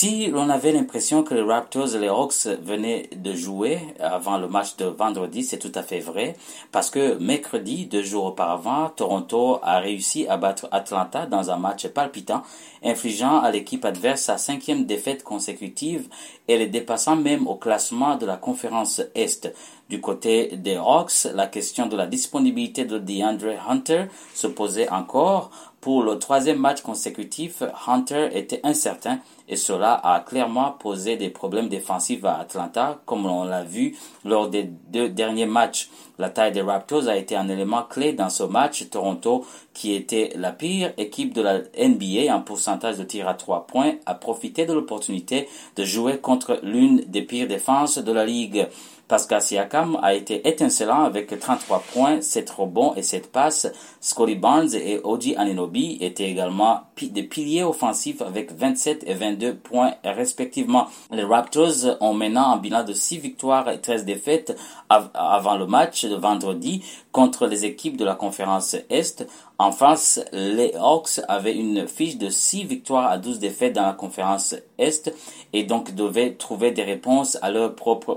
Si 0.00 0.28
l'on 0.28 0.48
avait 0.48 0.72
l'impression 0.72 1.22
que 1.22 1.34
les 1.34 1.42
Raptors 1.42 1.94
et 1.94 1.98
les 1.98 2.08
Hawks 2.08 2.46
venaient 2.62 3.10
de 3.14 3.34
jouer 3.34 3.80
avant 4.00 4.38
le 4.38 4.48
match 4.48 4.76
de 4.76 4.86
vendredi, 4.86 5.44
c'est 5.44 5.58
tout 5.58 5.72
à 5.74 5.82
fait 5.82 6.00
vrai, 6.00 6.38
parce 6.72 6.88
que 6.88 7.18
mercredi, 7.18 7.84
deux 7.84 8.02
jours 8.02 8.24
auparavant, 8.24 8.88
Toronto 8.88 9.58
a 9.62 9.78
réussi 9.78 10.26
à 10.26 10.38
battre 10.38 10.68
Atlanta 10.72 11.26
dans 11.26 11.50
un 11.50 11.58
match 11.58 11.86
palpitant, 11.88 12.44
infligeant 12.82 13.40
à 13.40 13.50
l'équipe 13.50 13.84
adverse 13.84 14.22
sa 14.22 14.38
cinquième 14.38 14.86
défaite 14.86 15.22
consécutive 15.22 16.08
et 16.48 16.56
les 16.56 16.68
dépassant 16.68 17.16
même 17.16 17.46
au 17.46 17.56
classement 17.56 18.16
de 18.16 18.24
la 18.24 18.38
conférence 18.38 19.02
Est. 19.14 19.54
Du 19.90 20.00
côté 20.00 20.56
des 20.56 20.76
Hawks, 20.76 21.26
la 21.34 21.46
question 21.46 21.86
de 21.86 21.96
la 21.96 22.06
disponibilité 22.06 22.86
de 22.86 22.98
DeAndre 22.98 23.52
Hunter 23.68 24.04
se 24.32 24.46
posait 24.46 24.88
encore. 24.88 25.50
Pour 25.80 26.02
le 26.02 26.18
troisième 26.18 26.58
match 26.58 26.82
consécutif, 26.82 27.62
Hunter 27.86 28.28
était 28.34 28.60
incertain 28.64 29.20
et 29.48 29.56
cela 29.56 29.94
a 29.94 30.20
clairement 30.20 30.72
posé 30.72 31.16
des 31.16 31.30
problèmes 31.30 31.70
défensifs 31.70 32.22
à 32.22 32.38
Atlanta, 32.38 33.00
comme 33.06 33.24
on 33.24 33.44
l'a 33.44 33.64
vu 33.64 33.96
lors 34.26 34.48
des 34.48 34.64
deux 34.64 35.08
derniers 35.08 35.46
matchs. 35.46 35.88
La 36.18 36.28
taille 36.28 36.52
des 36.52 36.60
Raptors 36.60 37.08
a 37.08 37.16
été 37.16 37.34
un 37.34 37.48
élément 37.48 37.82
clé 37.82 38.12
dans 38.12 38.28
ce 38.28 38.42
match. 38.42 38.90
Toronto, 38.90 39.46
qui 39.72 39.94
était 39.94 40.34
la 40.36 40.52
pire 40.52 40.92
équipe 40.98 41.32
de 41.32 41.40
la 41.40 41.60
NBA 41.78 42.30
en 42.30 42.42
pourcentage 42.42 42.98
de 42.98 43.04
tir 43.04 43.26
à 43.26 43.32
trois 43.32 43.66
points, 43.66 43.94
a 44.04 44.14
profité 44.14 44.66
de 44.66 44.74
l'opportunité 44.74 45.48
de 45.76 45.84
jouer 45.84 46.18
contre 46.18 46.60
l'une 46.62 46.98
des 47.06 47.22
pires 47.22 47.48
défenses 47.48 47.96
de 47.96 48.12
la 48.12 48.26
ligue. 48.26 48.68
Pascal 49.10 49.42
Siakam 49.42 49.98
a 50.02 50.14
été 50.14 50.48
étincelant 50.48 51.02
avec 51.02 51.36
33 51.36 51.82
points, 51.92 52.20
7 52.20 52.48
rebonds 52.48 52.94
et 52.94 53.02
7 53.02 53.32
passes. 53.32 53.66
Scotty 54.00 54.36
Barnes 54.36 54.72
et 54.74 55.00
Oji 55.02 55.34
Aninobi 55.34 55.98
étaient 56.00 56.30
également 56.30 56.82
des 57.02 57.24
piliers 57.24 57.64
offensifs 57.64 58.22
avec 58.22 58.52
27 58.52 59.02
et 59.08 59.14
22 59.14 59.56
points 59.56 59.94
respectivement. 60.04 60.86
Les 61.10 61.24
Raptors 61.24 61.96
ont 62.00 62.14
maintenant 62.14 62.52
un 62.52 62.58
bilan 62.58 62.84
de 62.84 62.92
6 62.92 63.18
victoires 63.18 63.68
et 63.68 63.80
13 63.80 64.04
défaites 64.04 64.56
avant 64.88 65.56
le 65.56 65.66
match 65.66 66.04
de 66.04 66.14
vendredi 66.14 66.84
contre 67.10 67.48
les 67.48 67.64
équipes 67.64 67.96
de 67.96 68.04
la 68.04 68.14
conférence 68.14 68.76
Est. 68.90 69.26
En 69.58 69.72
face, 69.72 70.20
les 70.32 70.72
Hawks 70.80 71.20
avaient 71.28 71.56
une 71.56 71.86
fiche 71.86 72.16
de 72.16 72.30
6 72.30 72.64
victoires 72.64 73.10
à 73.10 73.18
12 73.18 73.40
défaites 73.40 73.74
dans 73.74 73.86
la 73.86 73.92
conférence 73.92 74.54
Est 74.78 75.12
et 75.52 75.64
donc 75.64 75.94
devaient 75.94 76.34
trouver 76.34 76.70
des 76.70 76.84
réponses 76.84 77.36
à 77.42 77.50
leurs 77.50 77.74
propres 77.74 78.14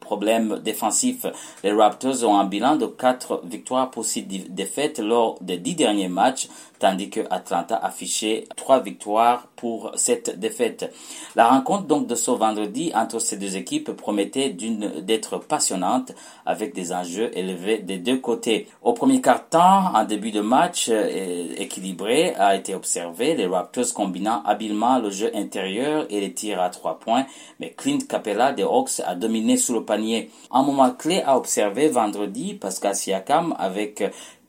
problèmes 0.00 0.35
défensifs. 0.40 1.26
Les 1.62 1.72
Raptors 1.72 2.24
ont 2.24 2.38
un 2.38 2.44
bilan 2.44 2.76
de 2.76 2.86
4 2.86 3.42
victoires 3.44 3.90
pour 3.90 4.04
6 4.04 4.22
défaites 4.48 4.98
lors 4.98 5.36
des 5.40 5.58
10 5.58 5.74
derniers 5.74 6.08
matchs, 6.08 6.48
tandis 6.78 7.10
que 7.10 7.20
Atlanta 7.30 7.76
affichait 7.76 8.44
3 8.56 8.80
victoires 8.80 9.48
pour 9.56 9.92
cette 9.94 10.38
défaite. 10.38 10.92
La 11.34 11.48
rencontre 11.48 11.84
donc 11.84 12.06
de 12.06 12.14
ce 12.14 12.30
vendredi 12.30 12.92
entre 12.94 13.18
ces 13.18 13.36
deux 13.36 13.56
équipes 13.56 13.92
promettait 13.92 14.50
d'être 14.50 15.38
passionnante 15.38 16.12
avec 16.44 16.74
des 16.74 16.92
enjeux 16.92 17.30
élevés 17.36 17.78
des 17.78 17.98
deux 17.98 18.18
côtés. 18.18 18.68
Au 18.82 18.92
premier 18.92 19.20
quart-temps, 19.20 19.94
en 19.94 20.04
début 20.04 20.30
de 20.30 20.40
match 20.40 20.88
euh, 20.90 21.54
équilibré 21.56 22.34
a 22.34 22.56
été 22.56 22.74
observé, 22.74 23.34
les 23.34 23.46
Raptors 23.46 23.92
combinant 23.94 24.42
habilement 24.44 24.98
le 24.98 25.10
jeu 25.10 25.30
intérieur 25.34 26.06
et 26.10 26.20
les 26.20 26.32
tirs 26.32 26.60
à 26.60 26.70
trois 26.70 26.98
points, 26.98 27.26
mais 27.60 27.70
Clint 27.70 27.98
Capella 28.08 28.52
des 28.52 28.62
Hawks 28.62 29.00
a 29.04 29.14
dominé 29.14 29.56
sous 29.56 29.74
le 29.74 29.84
panier. 29.84 30.30
Un 30.50 30.62
moment 30.62 30.90
clé 30.90 31.22
à 31.24 31.36
observer 31.36 31.88
vendredi, 31.88 32.54
Pascal 32.54 32.94
Siakam 32.94 33.54
avec 33.58 34.02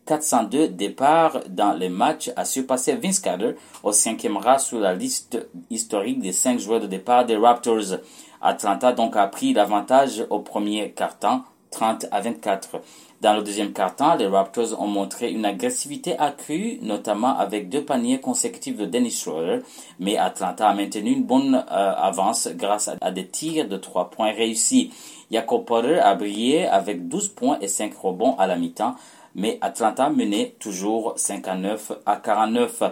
402 0.07 0.69
départs 0.69 1.41
dans 1.49 1.73
les 1.73 1.89
matchs 1.89 2.31
a 2.35 2.45
surpassé 2.45 2.95
Vince 2.95 3.19
Carter 3.19 3.55
au 3.83 3.91
cinquième 3.91 4.37
rang 4.37 4.57
sur 4.57 4.79
la 4.79 4.93
liste 4.93 5.37
historique 5.69 6.19
des 6.19 6.31
cinq 6.31 6.59
joueurs 6.59 6.79
de 6.79 6.87
départ 6.87 7.25
des 7.25 7.35
Raptors. 7.35 7.99
Atlanta 8.41 8.93
donc 8.93 9.15
a 9.17 9.27
pris 9.27 9.53
l'avantage 9.53 10.25
au 10.29 10.39
premier 10.39 10.91
quart-temps, 10.91 11.43
30 11.71 12.05
à 12.11 12.21
24. 12.21 12.81
Dans 13.19 13.33
le 13.33 13.41
deuxième 13.41 13.73
quart-temps, 13.73 14.15
les 14.15 14.27
Raptors 14.27 14.79
ont 14.79 14.87
montré 14.87 15.31
une 15.31 15.43
agressivité 15.43 16.17
accrue, 16.17 16.77
notamment 16.83 17.37
avec 17.37 17.67
deux 17.67 17.83
paniers 17.83 18.21
consécutifs 18.21 18.77
de 18.77 18.85
Dennis 18.85 19.19
Schroeder, 19.19 19.59
mais 19.99 20.17
Atlanta 20.17 20.69
a 20.69 20.73
maintenu 20.73 21.11
une 21.11 21.23
bonne 21.23 21.55
euh, 21.55 21.93
avance 21.97 22.47
grâce 22.53 22.91
à, 23.01 23.11
des 23.11 23.27
tirs 23.27 23.67
de 23.67 23.77
trois 23.77 24.11
points 24.11 24.31
réussis. 24.31 24.93
Jacob 25.31 25.65
Potter 25.65 25.99
a 25.99 26.13
brillé 26.15 26.67
avec 26.67 27.07
12 27.07 27.29
points 27.29 27.57
et 27.59 27.67
5 27.67 27.93
rebonds 27.97 28.37
à 28.37 28.45
la 28.47 28.55
mi-temps, 28.55 28.95
mais 29.37 29.57
Atlanta 29.61 30.09
menait 30.09 30.55
toujours 30.59 31.13
59 31.15 31.93
à 32.05 32.17
49. 32.17 32.83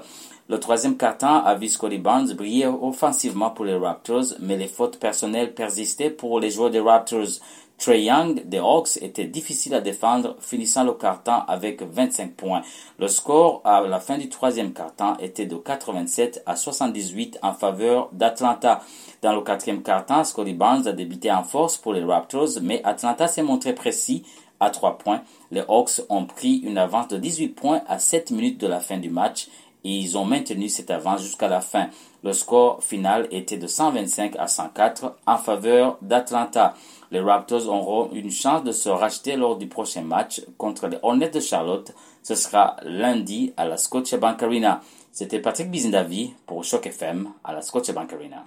Le 0.47 0.59
troisième 0.59 0.95
a 0.99 1.55
vu 1.55 1.67
Scotty 1.67 1.97
Barnes 1.97 2.33
briller 2.33 2.67
offensivement 2.67 3.49
pour 3.49 3.65
les 3.65 3.75
Raptors, 3.75 4.35
mais 4.39 4.55
les 4.55 4.67
fautes 4.67 4.99
personnelles 4.99 5.55
persistaient 5.55 6.11
pour 6.11 6.39
les 6.39 6.51
joueurs 6.51 6.69
des 6.69 6.79
Raptors. 6.79 7.41
Trey 7.77 8.03
Young 8.03 8.47
des 8.47 8.59
Hawks 8.59 8.97
était 9.01 9.25
difficile 9.25 9.73
à 9.73 9.81
défendre, 9.81 10.37
finissant 10.39 10.85
le 10.85 10.93
quart-temps 10.93 11.43
avec 11.47 11.81
25 11.81 12.33
points. 12.33 12.61
Le 12.99 13.07
score 13.09 13.61
à 13.65 13.81
la 13.81 13.99
fin 13.99 14.17
du 14.17 14.29
troisième 14.29 14.71
quart-temps 14.71 15.17
était 15.17 15.45
de 15.45 15.57
87 15.57 16.43
à 16.45 16.55
78 16.55 17.39
en 17.41 17.53
faveur 17.53 18.09
d'Atlanta. 18.13 18.81
Dans 19.21 19.33
le 19.33 19.41
quatrième 19.41 19.83
quart-temps, 19.83 20.23
Scotty 20.23 20.53
Barnes 20.53 20.87
a 20.87 20.93
débuté 20.93 21.29
en 21.31 21.43
force 21.43 21.77
pour 21.77 21.93
les 21.93 22.03
Raptors, 22.03 22.61
mais 22.61 22.81
Atlanta 22.85 23.27
s'est 23.27 23.43
montré 23.43 23.73
précis 23.73 24.23
à 24.65 24.69
3 24.69 24.97
points. 24.97 25.21
Les 25.51 25.63
Hawks 25.67 26.01
ont 26.09 26.25
pris 26.25 26.57
une 26.57 26.77
avance 26.77 27.07
de 27.07 27.17
18 27.17 27.49
points 27.49 27.81
à 27.87 27.99
7 27.99 28.31
minutes 28.31 28.59
de 28.59 28.67
la 28.67 28.79
fin 28.79 28.97
du 28.97 29.09
match 29.09 29.47
et 29.85 29.91
ils 29.91 30.17
ont 30.17 30.25
maintenu 30.25 30.67
cette 30.67 30.89
avance 30.91 31.21
jusqu'à 31.21 31.47
la 31.47 31.61
fin. 31.61 31.89
Le 32.23 32.33
score 32.33 32.83
final 32.83 33.27
était 33.29 33.57
de 33.57 33.67
125 33.67 34.35
à 34.37 34.47
104 34.47 35.15
en 35.27 35.37
faveur 35.37 35.97
d'Atlanta. 36.01 36.73
Les 37.11 37.19
Raptors 37.19 37.69
auront 37.69 38.09
une 38.11 38.31
chance 38.31 38.63
de 38.63 38.71
se 38.71 38.89
racheter 38.89 39.35
lors 39.35 39.57
du 39.57 39.67
prochain 39.67 40.01
match 40.01 40.41
contre 40.57 40.87
les 40.87 40.97
Hornets 41.03 41.29
de 41.29 41.39
Charlotte. 41.39 41.93
Ce 42.23 42.33
sera 42.33 42.77
lundi 42.81 43.53
à 43.57 43.65
la 43.65 43.77
Scotiabank 43.77 44.41
Arena. 44.41 44.81
C'était 45.11 45.39
Patrick 45.39 45.69
Bizindavi 45.69 46.33
pour 46.47 46.63
Choc 46.63 46.87
FM 46.87 47.29
à 47.43 47.53
la 47.53 47.61
Scotiabank 47.61 48.11
Arena. 48.11 48.43